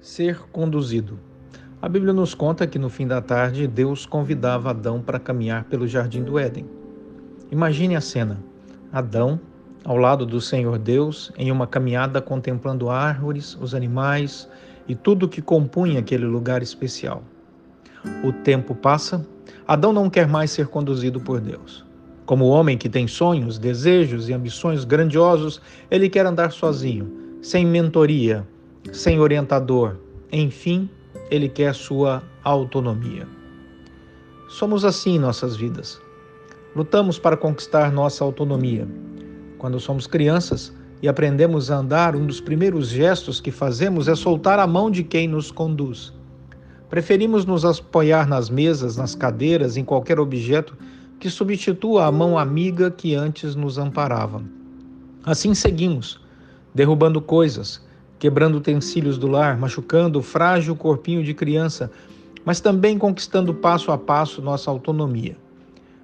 [0.00, 1.18] Ser conduzido.
[1.82, 5.86] A Bíblia nos conta que no fim da tarde Deus convidava Adão para caminhar pelo
[5.86, 6.64] jardim do Éden.
[7.52, 8.42] Imagine a cena:
[8.90, 9.38] Adão
[9.84, 14.48] ao lado do Senhor Deus em uma caminhada contemplando árvores, os animais
[14.88, 17.22] e tudo que compunha aquele lugar especial.
[18.24, 19.26] O tempo passa,
[19.68, 21.84] Adão não quer mais ser conduzido por Deus.
[22.24, 25.60] Como homem que tem sonhos, desejos e ambições grandiosos,
[25.90, 28.46] ele quer andar sozinho, sem mentoria,
[28.92, 29.96] sem orientador.
[30.32, 30.88] Enfim,
[31.30, 33.26] ele quer sua autonomia.
[34.48, 36.00] Somos assim em nossas vidas.
[36.74, 38.86] Lutamos para conquistar nossa autonomia.
[39.58, 44.58] Quando somos crianças e aprendemos a andar, um dos primeiros gestos que fazemos é soltar
[44.58, 46.12] a mão de quem nos conduz.
[46.88, 50.76] Preferimos nos apoiar nas mesas, nas cadeiras, em qualquer objeto
[51.20, 54.42] que substitua a mão amiga que antes nos amparava.
[55.24, 56.20] Assim seguimos,
[56.74, 57.84] derrubando coisas,
[58.20, 61.90] quebrando utensílios do lar, machucando o frágil corpinho de criança,
[62.44, 65.36] mas também conquistando passo a passo nossa autonomia.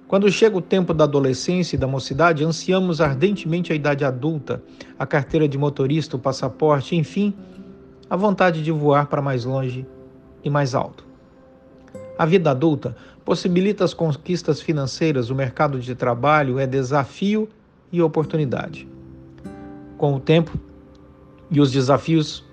[0.07, 4.63] Quando chega o tempo da adolescência e da mocidade, ansiamos ardentemente a idade adulta,
[4.97, 7.35] a carteira de motorista, o passaporte, enfim,
[8.09, 9.85] a vontade de voar para mais longe
[10.43, 11.05] e mais alto.
[12.17, 17.47] A vida adulta possibilita as conquistas financeiras, o mercado de trabalho é desafio
[17.91, 18.87] e oportunidade.
[19.97, 20.57] Com o tempo,
[21.49, 22.43] e os desafios,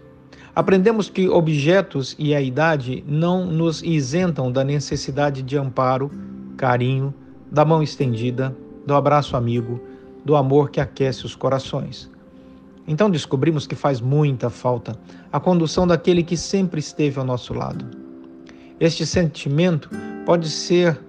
[0.54, 6.10] aprendemos que objetos e a idade não nos isentam da necessidade de amparo,
[6.56, 7.12] carinho,
[7.50, 9.80] da mão estendida, do abraço amigo,
[10.24, 12.10] do amor que aquece os corações.
[12.86, 14.98] Então descobrimos que faz muita falta
[15.32, 17.84] a condução daquele que sempre esteve ao nosso lado.
[18.78, 19.88] Este sentimento
[20.26, 21.00] pode ser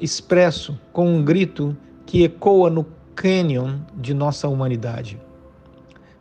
[0.00, 5.18] expresso com um grito que ecoa no cânion de nossa humanidade.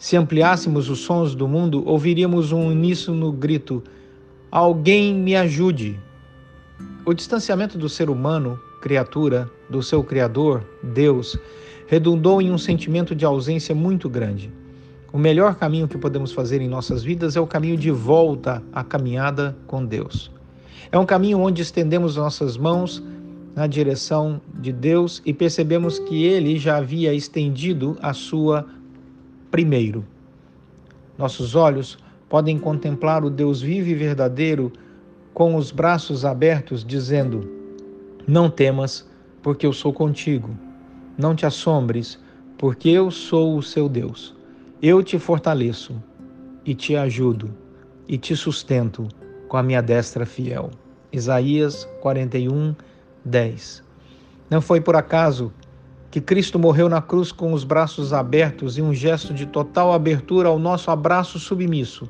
[0.03, 3.81] Se ampliássemos os sons do mundo, ouviríamos um uníssono grito:
[4.51, 5.97] Alguém me ajude!
[7.05, 11.39] O distanciamento do ser humano, criatura, do seu Criador, Deus,
[11.87, 14.51] redundou em um sentimento de ausência muito grande.
[15.13, 18.83] O melhor caminho que podemos fazer em nossas vidas é o caminho de volta à
[18.83, 20.29] caminhada com Deus.
[20.91, 23.01] É um caminho onde estendemos nossas mãos
[23.55, 28.67] na direção de Deus e percebemos que Ele já havia estendido a sua
[29.53, 30.03] primeiro.
[31.15, 34.73] Nossos olhos podem contemplar o Deus vivo e verdadeiro
[35.31, 37.47] com os braços abertos, dizendo:
[38.25, 39.07] Não temas,
[39.43, 40.49] porque eu sou contigo.
[41.15, 42.19] Não te assombres,
[42.57, 44.35] porque eu sou o seu Deus.
[44.81, 46.01] Eu te fortaleço
[46.65, 47.53] e te ajudo
[48.07, 49.07] e te sustento
[49.47, 50.71] com a minha destra fiel.
[51.11, 52.75] Isaías 41,
[53.23, 53.83] 10.
[54.49, 55.53] Não foi por acaso
[56.13, 60.47] que Cristo morreu na cruz com os braços abertos e um gesto de total abertura
[60.47, 62.07] ao nosso abraço submisso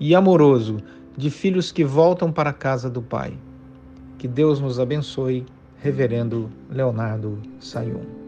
[0.00, 0.78] e amoroso
[1.16, 3.38] de filhos que voltam para a casa do Pai.
[4.18, 5.46] Que Deus nos abençoe,
[5.78, 8.23] Reverendo Leonardo Sayum.